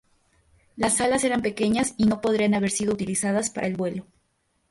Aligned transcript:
Las 0.77 0.99
alas 0.99 1.23
eran 1.25 1.43
pequeñas 1.43 1.93
y 1.95 2.05
no 2.05 2.21
podrían 2.21 2.55
haber 2.55 2.71
sido 2.71 2.91
utilizadas 2.91 3.51
para 3.51 3.67
el 3.67 3.75
vuelo. 3.75 4.07